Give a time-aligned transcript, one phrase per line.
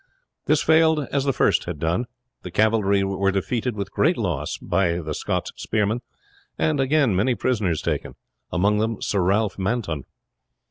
[0.47, 2.05] This failed as the first had done;
[2.41, 6.01] the cavalry were defeated with great loss by the spearmen,
[6.57, 6.79] and
[7.15, 8.15] many prisoners taken
[8.51, 10.05] among them Sir Ralph Manton.